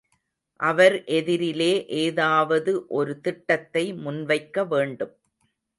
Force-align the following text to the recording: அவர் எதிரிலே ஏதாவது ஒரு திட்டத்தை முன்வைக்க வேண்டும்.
அவர் 0.59 0.95
எதிரிலே 1.09 1.69
ஏதாவது 1.99 2.85
ஒரு 2.87 3.13
திட்டத்தை 3.21 3.93
முன்வைக்க 3.93 4.67
வேண்டும். 4.67 5.15